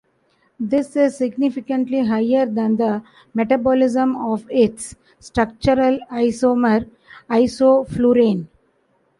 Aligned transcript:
This 0.59 0.95
is 0.95 1.15
significantly 1.15 2.03
higher 2.07 2.47
than 2.47 2.75
the 2.77 3.03
metabolism 3.35 4.15
of 4.15 4.43
its 4.49 4.95
structural 5.19 5.99
isomer 6.09 6.87
isoflurane. 7.29 8.47